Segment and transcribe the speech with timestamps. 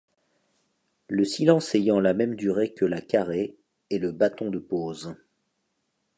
[1.09, 3.55] Le silence ayant la même durée que la carrée
[3.91, 5.15] est le bâton de pause.